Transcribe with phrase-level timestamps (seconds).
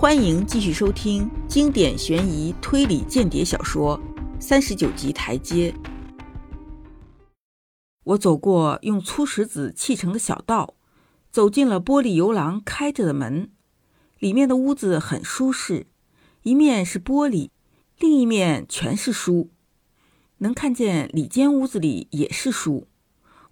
[0.00, 3.98] 欢迎继续收听经典悬疑推理间谍小说
[4.40, 5.72] 《三十九级台阶》。
[8.04, 10.74] 我走过用粗石子砌成的小道，
[11.32, 13.50] 走进了玻璃游廊开着的门。
[14.20, 15.88] 里面的屋子很舒适，
[16.44, 17.50] 一面是玻璃，
[17.98, 19.50] 另一面全是书。
[20.36, 22.86] 能看见里间屋子里也是书。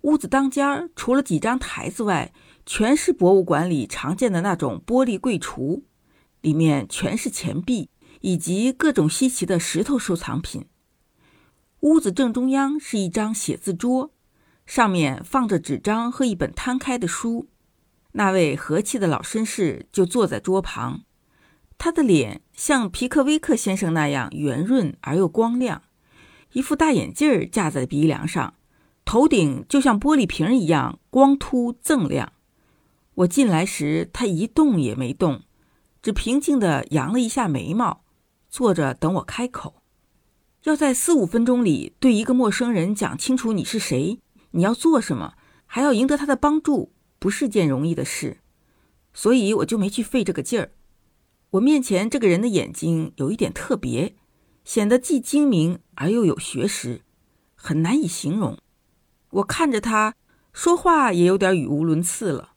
[0.03, 2.33] 屋子当间儿除了几张台子外，
[2.65, 5.83] 全是博物馆里常见的那种玻璃柜橱。
[6.47, 10.67] 里面全是钱币以及各种稀奇的石头收藏品。
[11.81, 14.13] 屋子正中央是一张写字桌，
[14.65, 17.49] 上面放着纸张和一本摊开的书。
[18.13, 21.03] 那位和气的老绅士就坐在桌旁，
[21.77, 25.83] 他的脸像皮克威克先生那样圆润而又光亮，
[26.53, 28.55] 一副大眼镜架在鼻梁上，
[29.05, 32.33] 头顶就像玻璃瓶一样光秃锃亮。
[33.17, 35.43] 我进来时，他一动也没动。
[36.07, 38.05] 只平静地扬了一下眉毛，
[38.49, 39.83] 坐着等我开口。
[40.63, 44.21] 要在四五分钟里对一个陌生人讲清楚你是谁，
[44.53, 45.35] 你要做什么，
[45.67, 48.39] 还要赢得他的帮助，不是件容易的事。
[49.15, 50.71] 所以我就没去费这个劲儿。
[51.51, 54.15] 我面前这个人的眼睛有一点特别，
[54.63, 57.03] 显得既精明而又有学识，
[57.57, 58.57] 很难以形容。
[59.31, 60.15] 我看着他
[60.53, 62.53] 说话也有点语无伦次了。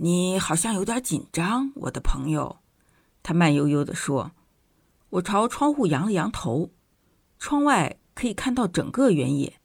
[0.00, 2.58] 你好像有点紧张，我的朋友，
[3.20, 4.30] 他慢悠悠地说。
[5.10, 6.70] 我朝窗户扬了扬头，
[7.36, 9.60] 窗外可以看到整个原野，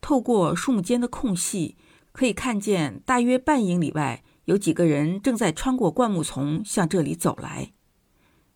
[0.00, 1.76] 透过树木间的空隙，
[2.10, 7.72] 可以看见大约半英里外有几个人正在穿过灌木丛向这里走来。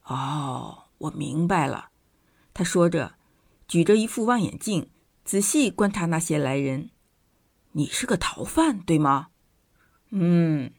[0.02, 1.90] 哦，我明白了，
[2.52, 3.14] 他说着，
[3.68, 4.90] 举着一副望远镜，
[5.24, 6.90] 仔细观察那些来人。
[7.72, 9.28] 你是个逃犯，对吗？
[10.10, 10.72] 嗯。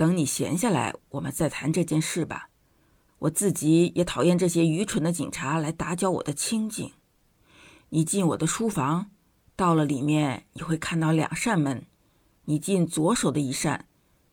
[0.00, 2.48] 等你闲下来，我们再谈这件事吧。
[3.18, 6.92] 我自己也讨厌这些愚蠢的警察来打搅我的清静。
[7.90, 9.10] 你进我的书房，
[9.54, 11.84] 到了里面你会看到两扇门。
[12.46, 13.88] 你进左手的一扇，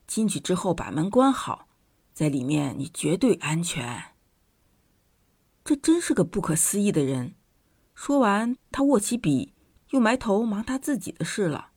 [0.06, 1.68] 进去之后把门关好，
[2.14, 4.14] 在里面你绝对安全。
[5.62, 7.34] 这真是个不可思议的人。
[7.94, 9.52] 说完，他握起笔，
[9.90, 11.72] 又埋头忙他自己的事了。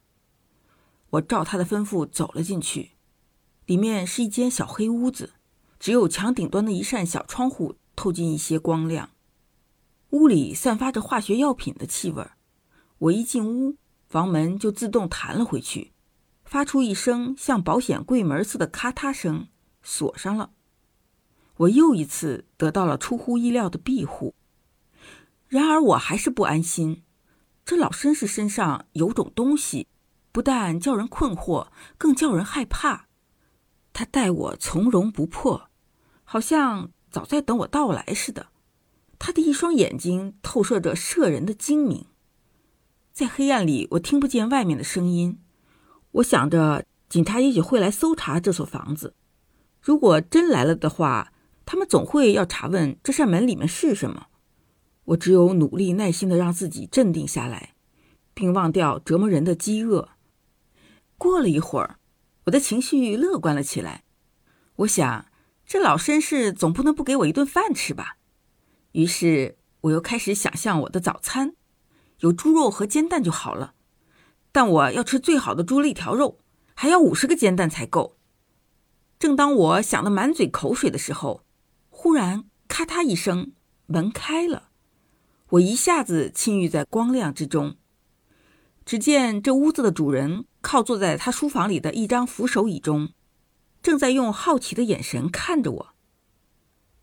[1.09, 2.91] 我照他的吩咐走了进去。
[3.71, 5.31] 里面是一间小黑屋子，
[5.79, 9.11] 只有墙顶端的一扇小窗户透进一些光亮。
[10.09, 12.27] 屋里散发着化学药品的气味。
[12.97, 13.77] 我一进屋，
[14.09, 15.93] 房门就自动弹了回去，
[16.43, 19.47] 发出一声像保险柜门似的咔嗒声，
[19.81, 20.51] 锁上了。
[21.55, 24.35] 我又一次得到了出乎意料的庇护。
[25.47, 27.03] 然而我还是不安心。
[27.63, 29.87] 这老绅士身上有种东西，
[30.33, 33.07] 不但叫人困惑，更叫人害怕。
[33.93, 35.69] 他待我从容不迫，
[36.23, 38.47] 好像早在等我到来似的。
[39.19, 42.07] 他的一双眼睛透射着摄人的精明。
[43.11, 45.39] 在黑暗里，我听不见外面的声音。
[46.13, 49.13] 我想着，警察也许会来搜查这所房子。
[49.81, 51.33] 如果真来了的话，
[51.65, 54.27] 他们总会要查问这扇门里面是什么。
[55.05, 57.75] 我只有努力耐心的让自己镇定下来，
[58.33, 60.09] 并忘掉折磨人的饥饿。
[61.17, 61.97] 过了一会儿。
[62.45, 64.03] 我的情绪乐观了起来，
[64.77, 65.27] 我想，
[65.65, 68.17] 这老绅士总不能不给我一顿饭吃吧。
[68.93, 71.55] 于是，我又开始想象我的早餐，
[72.19, 73.75] 有猪肉和煎蛋就好了。
[74.51, 76.39] 但我要吃最好的猪肋条肉，
[76.73, 78.17] 还要五十个煎蛋才够。
[79.19, 81.45] 正当我想得满嘴口水的时候，
[81.89, 83.53] 忽然咔嗒一声，
[83.85, 84.69] 门开了，
[85.51, 87.77] 我一下子浸浴在光亮之中。
[88.83, 93.09] 只见这屋子的主人靠坐在他书房里的一张扶手椅中，
[93.81, 95.95] 正在用好奇的眼神看着我。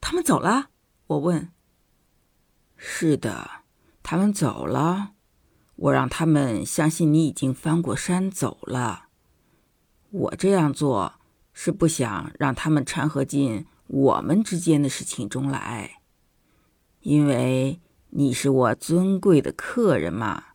[0.00, 0.70] 他们走了？
[1.08, 1.50] 我问。
[2.76, 3.64] 是的，
[4.02, 5.10] 他们走了。
[5.76, 9.06] 我让他们相信你已经翻过山走了。
[10.10, 11.14] 我这样做
[11.52, 16.00] 是不想让他们掺和进我们之间的事情中来，
[17.00, 17.80] 因为
[18.10, 20.47] 你是我尊贵的客人嘛。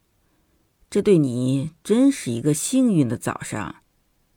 [0.94, 3.78] 这对你真是一个幸运的早上，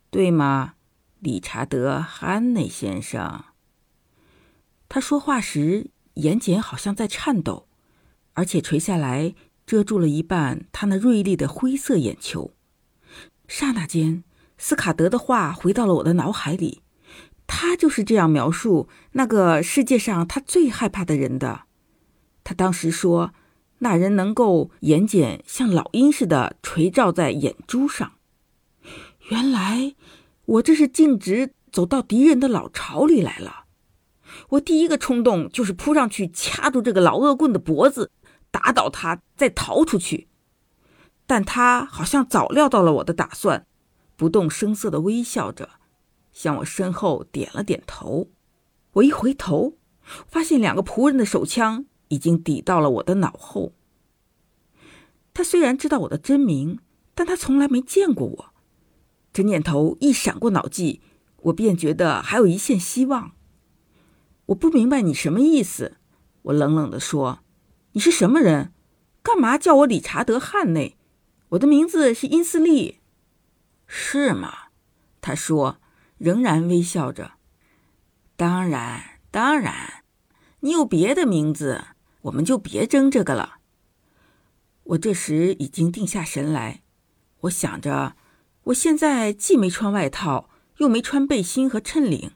[0.08, 0.76] 对吗，
[1.20, 3.44] 理查德·汉内先生？
[4.88, 7.68] 他说话时眼睑好像在颤抖，
[8.32, 9.34] 而且垂下来
[9.66, 12.54] 遮住了一半他那锐利的灰色眼球。
[13.46, 14.24] 刹那间，
[14.56, 16.80] 斯卡德的话回到了我的脑海里，
[17.46, 21.64] 他就是这样描述那个世界上他最害怕的人的。
[22.42, 23.34] 他当时说。
[23.78, 28.12] 那人能够眼睑像老鹰似的垂照在眼珠上。
[29.28, 29.94] 原来
[30.46, 33.64] 我这是径直走到敌人的老巢里来了。
[34.50, 38.10] 我第一个冲动就是扑上去掐住这个老恶棍的脖子，
[38.50, 40.28] 打倒他，再逃出去。
[41.26, 43.66] 但他好像早料到了我的打算，
[44.16, 45.70] 不动声色地微笑着，
[46.32, 48.28] 向我身后点了点头。
[48.92, 49.74] 我一回头，
[50.28, 53.72] 发现两个仆人的手枪已经抵到了我的脑后。
[55.34, 56.78] 他虽然知道我的真名，
[57.14, 58.54] 但他从来没见过我。
[59.32, 61.02] 这念头一闪过脑际，
[61.42, 63.32] 我便觉得还有一线希望。
[64.46, 65.98] 我不明白你什么意思，
[66.42, 67.40] 我冷冷地说
[67.92, 68.72] ：“你是什么人？
[69.22, 70.96] 干嘛叫我理查德·汉内？
[71.50, 73.00] 我的名字是因斯利，
[73.86, 74.68] 是吗？”
[75.20, 75.78] 他说，
[76.16, 77.32] 仍然微笑着。
[78.36, 80.04] “当然，当然，
[80.60, 81.84] 你有别的名字，
[82.26, 83.58] 我们就别争这个了。”
[84.84, 86.82] 我这时已经定下神来，
[87.40, 88.14] 我想着。
[88.64, 92.32] 我现在既没穿外套，又没穿背心和衬领，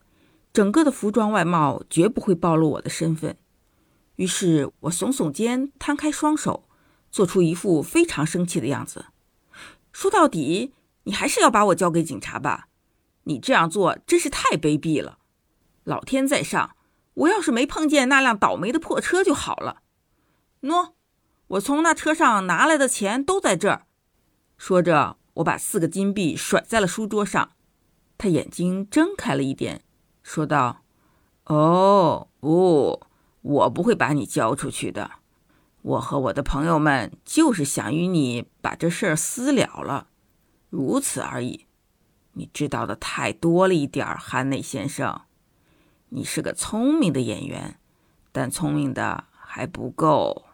[0.53, 3.37] 整个的服装外貌绝不会暴露我的身份。
[4.17, 6.69] 于是我耸耸肩，摊开双手，
[7.11, 9.07] 做出一副非常生气的样子。
[9.93, 10.73] 说到底，
[11.05, 12.69] 你还是要把我交给警察吧？
[13.25, 15.19] 你这样做真是太卑鄙了！
[15.85, 16.77] 老天在上，
[17.21, 19.83] 我要是没碰见那辆倒霉的破车就好了。
[20.63, 20.93] 喏，
[21.49, 23.87] 我从那车上拿来的钱都在这儿。
[24.59, 25.17] 说着。
[25.35, 27.53] 我把四个金币甩在了书桌上，
[28.19, 29.85] 他眼睛睁开了一点，
[30.25, 30.83] 说道
[31.47, 33.01] ：“哦，不，
[33.41, 35.13] 我不会把你交出去的。
[35.83, 40.09] 我和我的朋友们就是想与你把这事儿私了了，
[40.69, 41.67] 如此而已。
[42.33, 45.23] 你知道的太多了一点儿，汉内先生。
[46.11, 47.81] 你是个聪明的演员，
[48.31, 50.47] 但聪明的还不够。”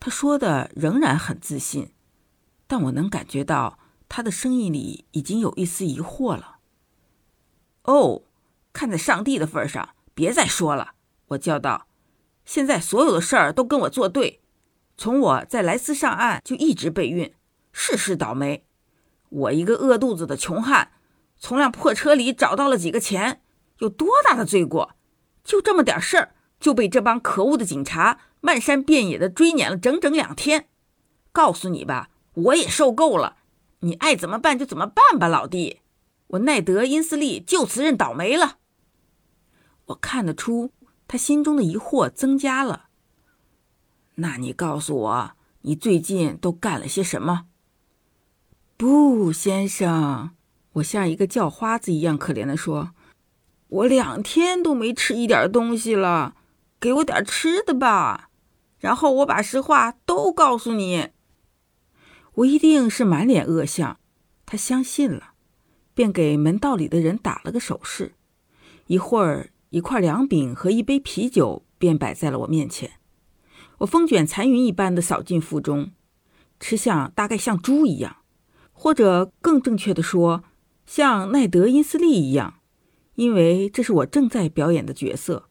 [0.00, 1.92] 他说的仍然很自信。
[2.68, 3.78] 但我能感觉到
[4.08, 6.56] 他的声音里已经有一丝疑惑了。
[7.82, 8.22] 哦，
[8.72, 10.94] 看在上帝的份上，别再说了！
[11.26, 11.86] 我叫道
[12.46, 14.40] ：“现在所有的事儿都跟我作对。
[14.96, 17.34] 从我在莱斯上岸就一直备孕，
[17.72, 18.64] 事事倒霉。
[19.28, 20.92] 我一个饿肚子的穷汉，
[21.38, 23.41] 从辆破车里找到了几个钱，
[23.82, 24.94] 有多大的罪过？
[25.44, 30.68] 就这么点事儿，就被这帮可恶的警察漫山遍野的追撵了整整两天。
[31.30, 33.36] 告诉你吧。”我也受够了，
[33.80, 35.80] 你爱怎么办就怎么办吧，老弟。
[36.28, 38.56] 我奈德·因斯利就此认倒霉了。
[39.84, 40.70] 我看得出
[41.06, 42.86] 他心中的疑惑增加了。
[44.14, 47.44] 那你告诉我，你最近都干了些什么？
[48.78, 50.30] 不，先生，
[50.72, 52.92] 我像一个叫花子一样可怜的说
[53.72, 56.36] ：“我两天都没吃一点东西了，
[56.78, 58.28] 给我点吃的吧。
[58.78, 61.08] 然后我把实话都告诉你。”
[62.36, 63.98] 我一定是满脸恶相，
[64.44, 65.32] 他相信了，
[65.94, 68.14] 便给门道里的人打了个手势。
[68.88, 72.92] 一会儿，一块凉饼和一杯啤酒便摆在了我面前。
[73.78, 75.92] 我风卷残云一般的扫进腹中，
[76.60, 78.16] 吃相大概像猪一样，
[78.72, 80.44] 或者更正确的说，
[80.84, 82.60] 像奈德·因斯利一样，
[83.14, 85.48] 因为这是我正在表演的角色。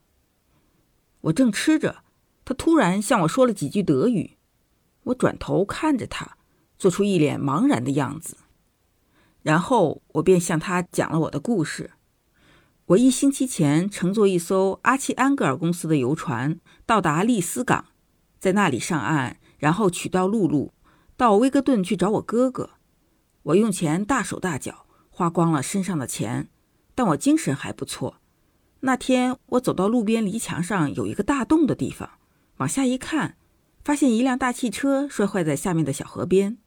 [1.22, 2.04] 我正吃着，
[2.44, 4.38] 他突然向我说了几句德语。
[5.04, 6.38] 我转头看着他。
[6.78, 8.38] 做出一脸茫然的样子，
[9.44, 11.92] 然后我便向他讲了我的故事。
[12.88, 17.85] 我一星期前乘坐一艘阿奇安格尔公司的游船到达利斯港，
[18.40, 20.74] 在那里上岸，然后取道陆路
[21.16, 22.71] 到威格顿去找我哥哥。
[23.44, 26.50] 我用钱大手大脚，花光了身上的钱，
[27.02, 28.18] 但我精神还不错。
[28.81, 32.08] 那天我走到路边篱墙上有一个大洞的地方，
[32.58, 33.38] 往下一看，
[33.84, 36.60] 发现一辆大汽车摔坏在下面的小河边。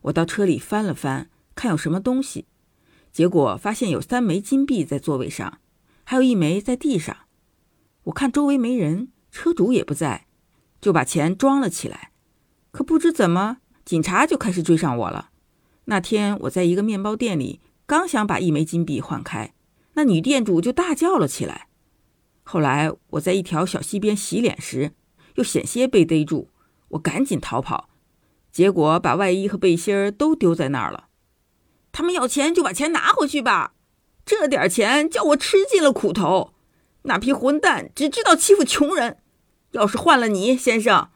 [0.00, 2.46] 我到车里翻了翻，看有什么东西，
[3.12, 5.60] 结果发现有三枚金币在座位上，
[6.02, 7.16] 还有一枚在地上。
[8.02, 10.26] 我看周围没人，车主也不在，
[10.80, 12.10] 就把钱装了起来。
[12.72, 15.30] 可不知怎么，警察就开始追上我了。
[15.84, 19.54] 那天我在一个面包店里，刚想把一枚金币换开，
[20.00, 21.68] 那女店主就大叫了起来。
[22.42, 24.92] 后来我在一条小溪边洗脸时，
[25.34, 26.48] 又险些被逮住，
[26.88, 27.90] 我赶紧逃跑。
[28.50, 31.08] 结果把外衣和背心儿都丢在那儿了。
[31.92, 33.74] 他们要钱就把钱拿回去吧，
[34.24, 36.54] 这点钱叫我吃尽了苦头。
[37.02, 39.18] 那批混蛋只知道欺负穷人。
[39.72, 41.10] 要是换了你，先生，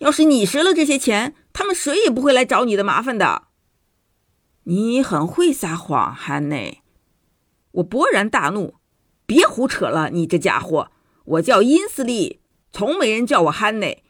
[0.00, 3.44] 要是你拾了这些钱，他们谁也不会来找你的麻烦的。
[4.64, 6.79] 你很会撒谎，汉内。
[7.72, 8.74] 我勃然大怒，
[9.26, 10.90] 别胡扯了，你这家伙！
[11.24, 12.40] 我叫因斯利，
[12.72, 14.02] 从没人叫我汉内。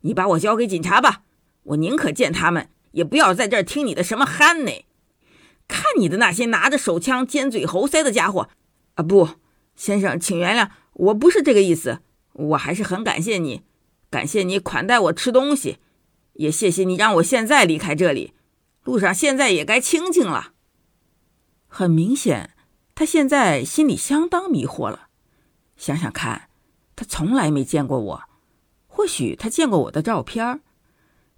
[0.00, 1.22] 你把我交给警察吧。
[1.64, 4.86] 我宁可见他们，也不要在这儿听你的什么憨内。
[5.68, 8.48] 看你的那些拿着手枪、尖嘴猴腮的家伙！
[8.94, 9.30] 啊，不，
[9.74, 12.00] 先生，请原谅，我不是这个意思。
[12.32, 13.62] 我还是很感谢你，
[14.10, 15.78] 感谢你款待我吃东西，
[16.34, 18.32] 也谢谢你让我现在离开这里。
[18.84, 20.52] 路上现在也该清静了。
[21.66, 22.50] 很明显，
[22.96, 25.08] 他现在心里相当迷惑了。
[25.76, 26.48] 想想看，
[26.96, 28.22] 他从来没见过我，
[28.86, 30.62] 或许他见过我的照片，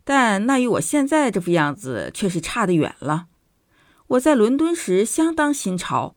[0.05, 3.27] 但那与我现在这副样子却是差得远了。
[4.07, 6.15] 我在伦敦时相当新潮，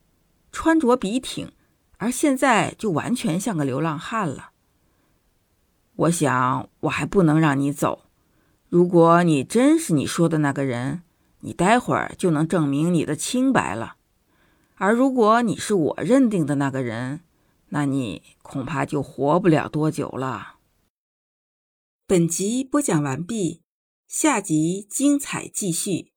[0.52, 1.50] 穿着笔挺，
[1.98, 4.50] 而现在就完全像个流浪汉了。
[5.96, 8.04] 我想，我还不能让你走。
[8.68, 11.02] 如果你真是你说的那个人，
[11.40, 13.96] 你待会儿就能证明你的清白了；
[14.82, 17.20] 而如果你是我认定的那个人，
[17.68, 20.56] 那你恐怕就活不了多久了。
[22.04, 23.62] 本集播讲完毕，
[24.08, 26.11] 下集精彩继续。